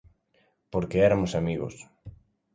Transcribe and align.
Porque 0.71 1.03
eramos 1.07 1.31
amigos. 1.41 1.75